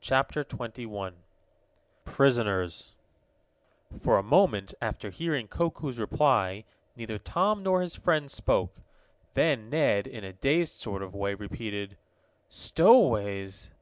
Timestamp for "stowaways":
12.48-13.72